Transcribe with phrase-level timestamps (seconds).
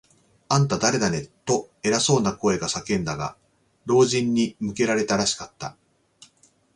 [0.49, 3.37] 「あんた、だれだね？」と、偉そうな声が叫んだが、
[3.85, 5.77] 老人に向けられたらしかった。